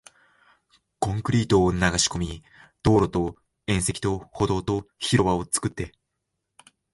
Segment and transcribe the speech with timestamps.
[0.97, 2.43] コンクリートを流し込み、
[2.81, 3.35] 道路と
[3.67, 5.91] 縁石と歩道と広場を作って